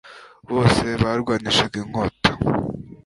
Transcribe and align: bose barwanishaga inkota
bose 0.53 0.85
barwanishaga 1.01 1.75
inkota 1.83 2.31